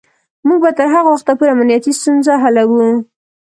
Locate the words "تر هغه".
0.79-1.09